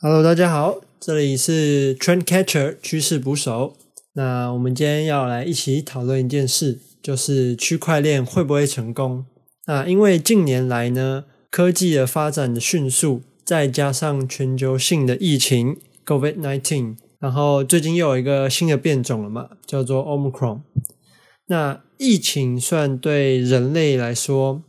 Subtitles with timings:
[0.00, 3.74] Hello，大家好，这里是 Trend Catcher 趋势捕手。
[4.12, 9.26] 那我们今天要来一起讨论一件事，就是区块链会不会成功？
[9.66, 15.76] 那因为近年来呢，科技的发展的迅速，再加上全球性的疫情
[16.06, 20.60] COVID-19，然后最近又有一个新的变种了嘛，叫做 Omicron。
[21.48, 24.62] 那疫情算对人类来说，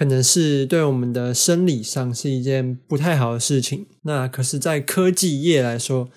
[0.00, 3.86] 可能是对我们的生理上是一件不太好的事情。
[4.04, 6.08] 那可是，在科技业来说，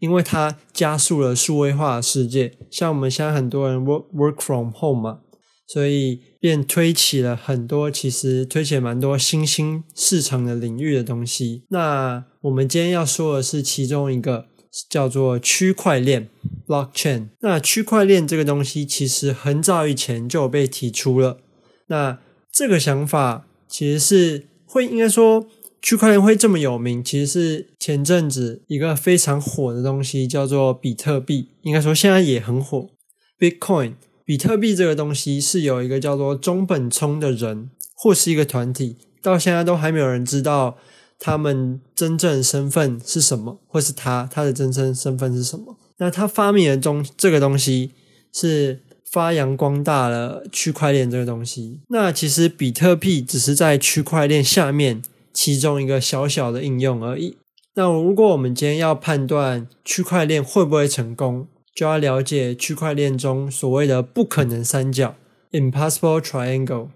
[0.00, 5.20] 因为它加速了数位化的世界，像我们现在很多人 work work from home 嘛，
[5.68, 11.62] 所以便推起了很多，其实推起蛮多新兴市场的领域的东西。
[11.70, 14.46] 那我们今天要说的是其中一个，
[14.90, 16.28] 叫做区块链
[16.66, 17.28] （blockchain）。
[17.42, 21.38] 那区块链这个东西，其实很早以前就有被提出了。
[21.86, 22.18] 那
[22.52, 25.46] 这个想法其实是会应该说
[25.80, 31.50] 区块链会这么有名，其实是前阵子一个非常火的东西，叫做比特币。
[31.62, 32.90] 应该说现在也很火
[33.38, 33.94] ，Bitcoin。
[34.24, 40.76] 比特币这个东西是有一个叫做中本聪的人或是一个团体，到现在都还没有人知道
[41.18, 45.78] 他们真正身份是什么，或是他他的真正身份是什么。
[45.98, 47.92] 那他发明的中这个东西
[48.32, 48.80] 是。
[49.10, 57.38] 发扬光大了区块链这个东西，那其实比特币只是在区块链下面其中一个小小的应用而已。
[57.74, 65.14] 那如果我们今天要判断区块链会不会成功，就要了解区块链中所谓的不可能三角
[65.52, 66.88] （impossible triangle）。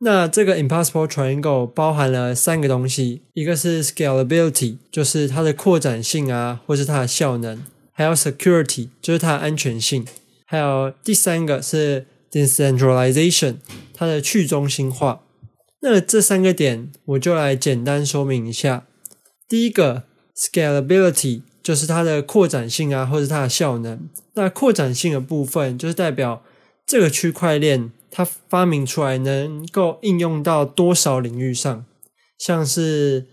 [0.00, 7.56] 那这个 impossible triangle 包含了三个东西，一个是 scalability，就是它的扩展性啊，或是它的效能；
[7.92, 10.04] 还有 security，就是它的安全性。
[10.46, 13.56] 还有第三个是 decentralization，
[13.92, 15.22] 它的去中心化。
[15.80, 18.86] 那这三个点我就来简单说明一下。
[19.48, 20.04] 第一个
[20.36, 24.08] scalability 就是它的扩展性啊，或者它的效能。
[24.34, 26.42] 那扩展性的部分就是代表
[26.86, 31.84] 这个区块链它发明出来能够应用到多少领域上，
[32.38, 33.26] 像是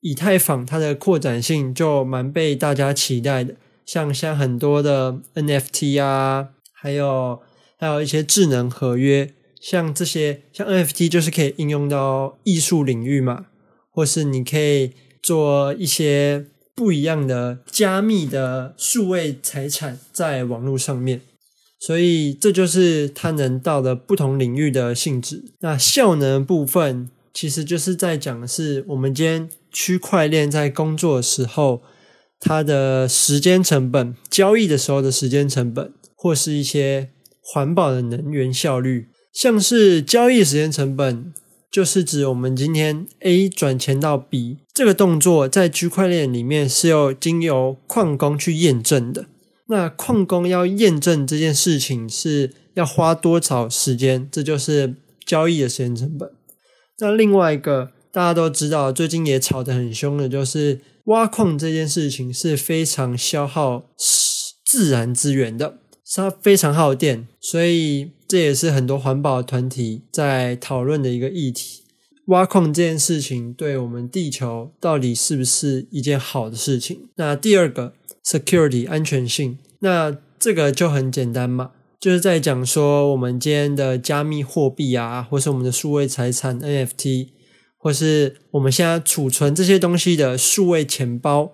[0.00, 3.54] 以太坊，它的扩展性就蛮被大家期待的。
[3.84, 6.50] 像像很多的 NFT 啊。
[6.80, 7.38] 还有
[7.78, 13.46] 还有一些智能合约，像这些像 NFT 就是可以应用到艺术领域嘛，
[13.90, 14.92] 或是你可以
[15.22, 21.20] 做一些不一样的加密的数位财产在网络上面，
[21.78, 25.52] 所以这就是它能到的不同领域的性质。
[25.60, 31.82] 那效能部分其实就是在讲的是我们今天区块链在工作的时候，
[32.40, 35.92] 它的时间成本，交易的时候的时间成本。
[36.22, 37.08] 或是一些
[37.40, 41.32] 环保的能源效率，像是交易时间成本，
[41.72, 49.24] 就是指我们今天 A 转钱到 B 这个动作，在区块链里面是要经由矿工去验证的。
[49.68, 54.28] 那矿工要验证这件事情是要花多少时间？
[54.30, 56.30] 这就是交易的时间成本。
[56.98, 63.86] 那另外一个大家都知道，最近也吵得很凶的，就是挖矿这件事情是非常消耗
[64.66, 65.78] 自然资源的。
[66.14, 71.82] 它非常耗电，所以这也是很多环保团体在讨论的一个议题。
[72.26, 77.08] 挖矿这件事情对我们地球到底是不是一件好的事情？
[77.16, 77.94] 那第二个
[78.24, 87.28] security 安全性，那这个就很简单嘛，就是在讲说我们今天的加密货币啊，或是我们的数位财产 NFT，
[87.78, 91.52] 或是我们现在储存这些东西的数位钱包，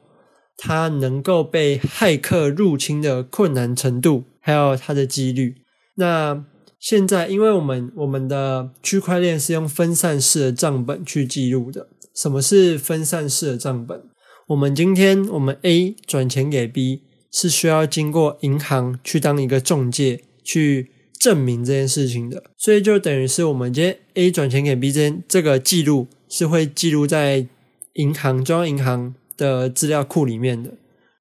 [0.58, 4.24] 它能够被骇客入侵的困难程度。
[4.46, 5.56] 还有它的几率。
[5.96, 6.44] 那
[6.78, 11.88] 现在，因为我们我们的区块链是用分散式的账本去记录的。
[12.14, 14.00] 什么是分散式的账本？
[14.46, 17.02] 我们今天我们 A 转钱给 B
[17.32, 22.44] 是需要经过银行去当一个中介去证明这件事情的。
[22.56, 27.48] 所以就等于是我们今天 A 转钱给 B 这这个记录是会记录在
[27.94, 30.74] 银行中央银行的资料库里面的。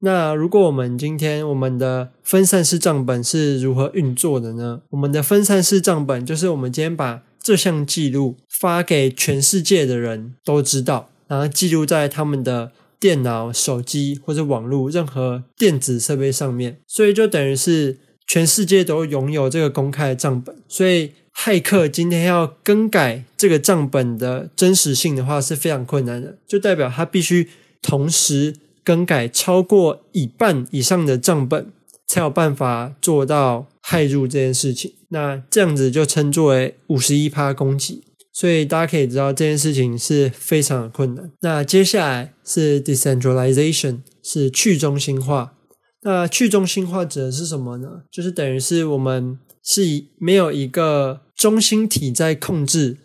[0.06, 4.82] 那如果我们今天我们的分散式账本是如何运作的呢？
[4.92, 17.98] 我们的分散式账本就是我们今天把这项记录发给全世界的人都知道，然后记录在他们的电脑、手机或者网络任何电子设备上面，所以就等于是
[18.28, 20.56] 全世界都拥有这个公开的账本。
[20.68, 27.50] 所以骇客今天要更改这个账本的真实性的话是非常困难的，就代表他必须
[27.82, 28.58] 同时。
[28.86, 31.74] 更改超过一半以上的账本，
[32.08, 34.94] 才有办法做到骇入这件事情。
[35.10, 38.04] 那这样子就称作为五十一趴攻击。
[38.32, 41.32] 所以大家可以知道这件事情是非常的困难。
[41.40, 45.54] 那接下来是 decentralization，是去中心化。
[46.02, 48.04] 那去中心化指的是什么呢？
[48.12, 49.82] 就是等于是我们是
[50.20, 52.98] 没有一个中心体在控制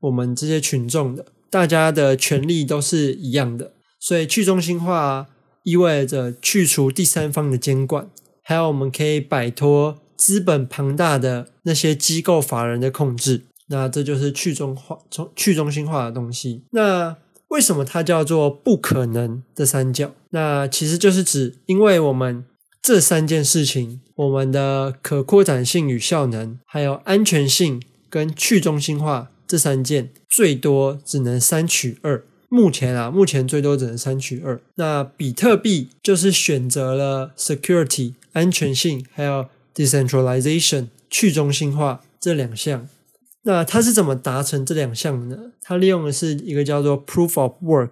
[0.00, 3.72] 我们这些群众的，大家的权利都是一样的。
[4.06, 5.26] 所以去中心化
[5.64, 8.08] 意味着去除第三方的监管，
[8.40, 13.46] 还有我们可以摆脱资本庞大的那些机构法人的控制。
[13.66, 16.62] 那这就是去中化、中去中心化的东西。
[16.70, 17.16] 那
[17.48, 20.12] 为什么它叫做不可能的三角？
[20.30, 22.44] 那其实就是指，因为我们
[22.80, 32.22] 这三件事情，我们的可扩展性与效能，还有安全性跟去中心化这三件，最多只能三取二。
[32.48, 34.60] 目前啊，目前最多只能三取二。
[34.76, 42.88] 那比特币就是选择了 security 安全性，还有 decentralization 去中心化这两项。
[43.42, 45.42] 那它是怎么达成这两项的呢？
[45.62, 47.90] 它利用的是一个叫做 proof of work，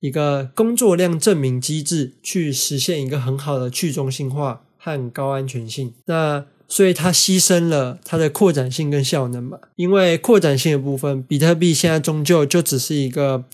[0.00, 5.94] 一个工作量证明机制，去实现一个很好的去中心化和高安全性。
[6.06, 9.58] 那所以它牺牲了它的扩展性跟效能嘛？
[9.76, 13.44] 因为扩展性的部分，比特币现在终究就只是一个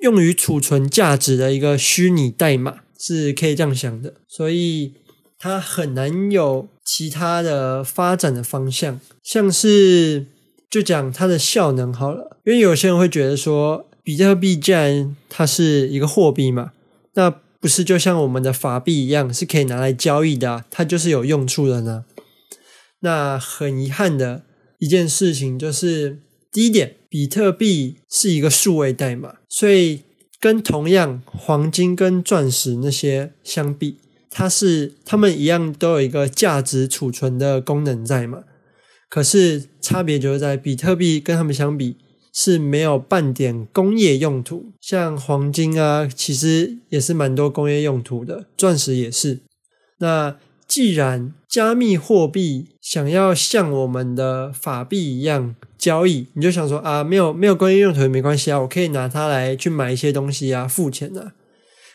[0.00, 4.14] 用于储存价值的一个虚拟代码，是可以这样想的。
[4.28, 4.94] 所以
[5.38, 6.68] 它很难有。
[6.84, 10.26] 其他的发展的方向，像是
[10.68, 16.72] 就讲它的效能好了，因为有些人会觉得说，比特币既然它是一个货币嘛，
[17.14, 22.04] 那不是就像我们的法币一样是可以拿来交易的，它就是有用处的呢。
[22.98, 24.42] 那很遗憾的
[24.80, 26.18] 一件事情就是，
[26.52, 30.02] 第一点，比特币是一个数位代码，所以
[30.38, 33.96] 跟同样黄金跟钻石那些相比。
[34.30, 38.44] 它是它们一样都有一个价值储存的功能在嘛？
[39.08, 41.96] 可是差别就是在比特币跟它们相比
[42.32, 49.40] 是没有半点工业用途，像黄金啊，其实也是蛮多工业用途的，钻石也是。
[49.98, 61.32] 那既然加密货币想要像我们的法币一样交易，你就想说啊，没有没有工业用途也没关系啊，我可以拿它来去买一些东西啊，付钱啊，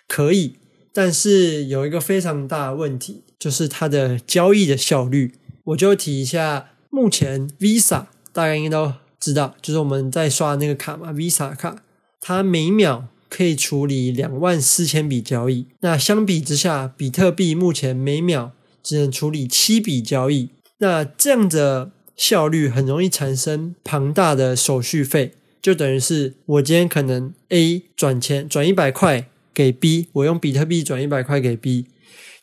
[0.10, 0.58] 可以。
[0.94, 5.36] 但是有一个非常大的问题，就是它的交易的效率。
[5.64, 8.92] 我就提一下，目前 Visa 大家应该都
[9.22, 11.82] 知道，就是我们在刷那个卡嘛，Visa 卡，
[12.20, 15.68] 它每秒可以处理两万四千笔交易。
[15.80, 18.52] 那相比之下，比特币目前每秒
[18.84, 20.50] 只能处理七笔交易。
[20.80, 25.32] 那这样的效率很容易产生庞大的手续费，
[25.62, 29.30] 就等于是我今天可能 A 转钱转一百块。
[29.54, 31.88] 给 B，我用比特币转一百块给 B，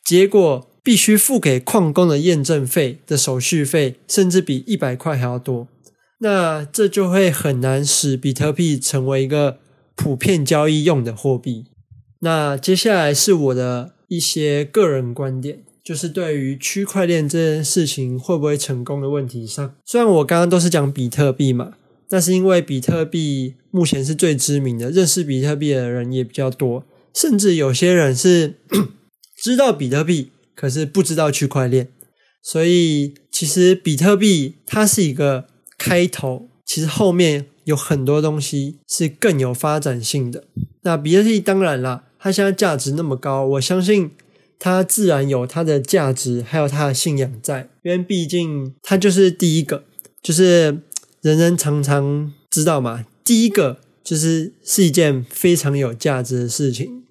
[0.03, 5.69] 结果必须付给矿工的验证费的手续费，甚至比一百块还要多。
[6.19, 9.59] 那这就会很难使比特币成为一个
[9.95, 11.67] 普遍交易用的货币。
[12.19, 19.75] 那接下来是我的一些个人观点，就是对于区块链这件事情会不会成功的问题上。
[19.85, 21.73] 虽然我刚刚都是讲比特币嘛，
[22.09, 26.83] 但是因为比特币目前是最知名的，认识比特币的人也比较多。
[27.13, 28.55] 甚至有些人是
[29.37, 31.89] 知道比特币，可是不知道区块链。
[32.41, 35.45] 所以，其实比特币它是一个
[35.77, 40.43] 开头，其实后面有很多东西是更有发展性的。
[40.81, 44.11] 那比特币当然了，它现在价值那么高，我相信
[44.59, 47.69] 它自然有它的价值，还有它的信仰在。
[47.83, 49.83] 因为毕竟它就是第一个，
[50.21, 50.81] 就是
[51.21, 57.03] 人人常常知道嘛，第一个就是是一件非常有价值的事情。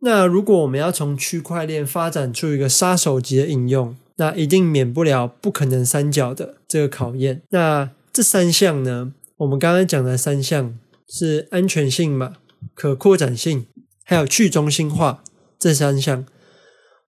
[0.00, 7.42] 那如果我们要从区块链发展出一个杀手级的应用，那一定免不了不可能三角的这个考验。
[7.50, 9.12] 那这三项呢？
[9.38, 10.78] 我们刚刚讲的三项
[11.08, 12.34] 是安全性嘛、
[12.74, 13.66] 可扩展性，
[14.04, 15.22] 还有去中心化
[15.58, 16.24] 这三项。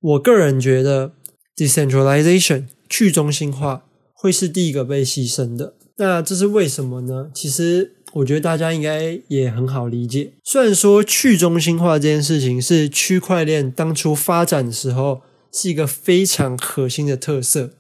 [0.04, 1.12] 我个人觉得
[1.56, 5.74] ，decentralization 去中心化会是第一个被牺牲的。
[5.96, 7.30] 那这是为什么呢？
[7.34, 7.92] 其实。
[8.14, 10.34] 我觉得大家应该也很好理解。
[10.44, 17.72] 虽然说去中心化这件事情是区块链当初发展的时候是一个非常核心的特色，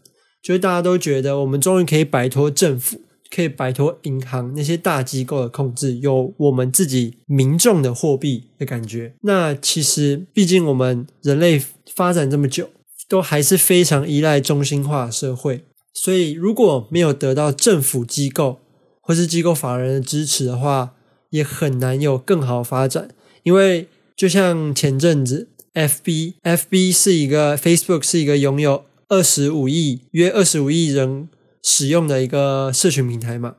[0.42, 3.02] 就是大家都觉得我们终于可以摆脱政府、
[3.34, 9.14] 可以摆脱银行那些大机构的控制，有我们自己民众的货币的感觉。
[9.22, 11.60] 那其实，毕竟我们人类
[11.94, 12.70] 发展这么久，
[13.08, 18.60] 都还是非常依赖中心化社会，所以如果没有得到政府机构，
[19.00, 20.94] 或是机构法人的支持的话，
[21.30, 23.08] 也很难有更好发展。
[23.42, 31.28] 因为就像前阵子，F B F B 是一个 Facebook 是一个拥有二十五亿约二十五亿人
[31.64, 33.56] 使用的一个社群平台嘛，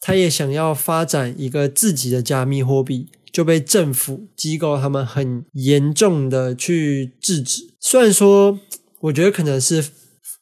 [0.00, 7.62] 他也想要发展一个自己的加密货币，就被政府机构他们很严重的去制止。
[7.80, 8.58] 虽然说，
[9.00, 9.82] 我觉得可能是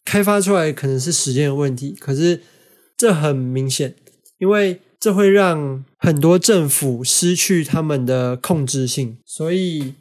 [0.04, 2.40] 开发出来可能是时间的问题，可是
[2.96, 3.94] 这很明显，
[4.38, 9.94] 因为这会让很多政府失去他们的控制性，所以。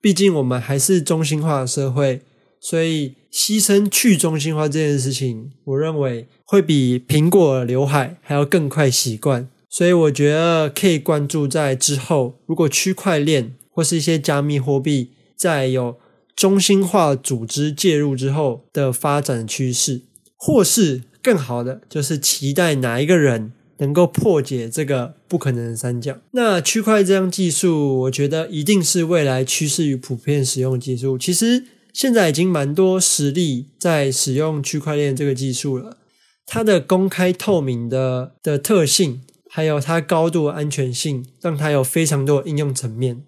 [0.00, 2.20] 毕竟我们还是中心化的社会，
[2.66, 9.46] 所以牺牲去中心化这件事情，我认为会比苹果刘海还要更快习惯。
[9.68, 15.98] 所以我觉得可以关注在之后，如果区块链或是一些加密货币在有
[16.34, 20.00] 中心化组织介入之后的发展趋势，
[20.36, 23.52] 或是更好的，就是期待哪一个人。
[23.78, 26.16] 能够破解这个不可能的三角。
[26.30, 31.18] 那区块链这项技术，我觉得一定是未来趋势与普遍使用技术。
[31.18, 31.64] 其实
[31.94, 35.96] 现在已经蛮多实例在使用区块链这个技术了。
[36.44, 43.24] 它的公开透明的的特性，还有它高度安全性，让它有非常多的应用层面。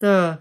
[0.00, 0.40] 那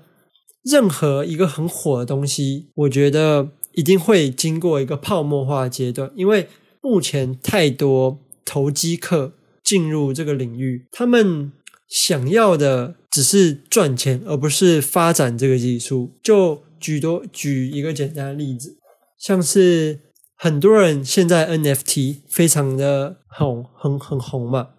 [0.63, 6.48] 任何一个很火的东西，我觉得一定会经过一个泡沫化阶段，因为
[6.82, 9.34] 目前太多投机客。
[9.65, 11.51] 进入这个领域，他们
[11.89, 16.12] 想要的只是赚钱，而不是发展这个技术。
[16.22, 18.77] 就举多举一个简单的例子，
[19.18, 20.01] 像是
[20.36, 24.70] 很多人现在 NFT 非常的红，很很红嘛，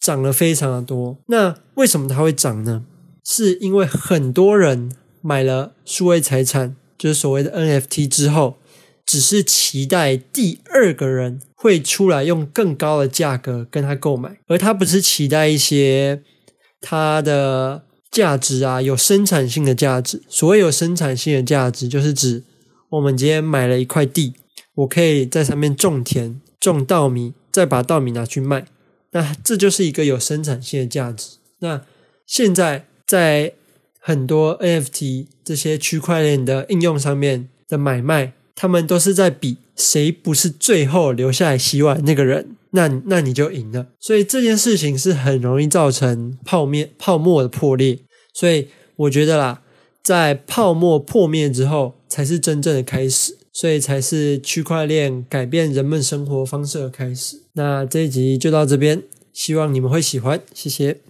[0.00, 1.18] 涨了非常的多。
[1.26, 2.84] 那为什么它会涨呢？
[3.24, 8.58] 是因为很多人买了数位财产，就是所谓的 NFT 之后。
[9.10, 16.22] 只是期待第二个人会出来用更高的价格跟他购买，而他不是期待一些
[16.82, 20.22] 他的价值啊，有生产性的价值。
[20.28, 22.44] 所谓有生产性的价值，就是指
[22.90, 24.34] 我们今天买了一块地，
[24.74, 28.66] 我可以在上面种田、种稻米，再把稻米拿去卖，
[29.12, 31.38] 那这就是一个有生产性的价值。
[31.60, 31.82] 那
[32.26, 33.52] 现在在
[34.00, 38.34] 很多 NFT 这些区块链的应用上面的买卖。
[38.60, 43.86] 他们都是在比谁不是最后留下来洗碗那个人，那那你就赢了。
[44.00, 48.00] 所以这件事情是很容易造成泡面泡沫的破裂。
[48.34, 49.62] 所以我觉得啦，
[50.02, 57.40] 在泡沫破灭之后，才是真正的开始，所以才是区块链改变人们生活方式的开始。
[57.54, 61.00] 那这一集就到这边，希望你们会喜欢，谢谢。